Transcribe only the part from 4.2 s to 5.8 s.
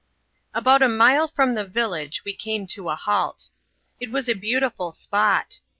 a beautiful spot.